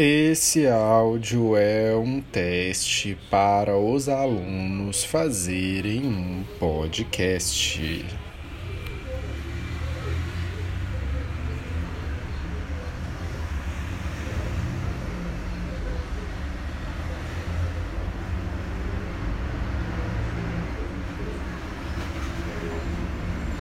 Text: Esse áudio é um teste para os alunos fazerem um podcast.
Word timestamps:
Esse 0.00 0.64
áudio 0.68 1.56
é 1.56 1.92
um 1.96 2.20
teste 2.20 3.18
para 3.28 3.76
os 3.76 4.08
alunos 4.08 5.02
fazerem 5.02 6.06
um 6.06 6.44
podcast. 6.60 8.06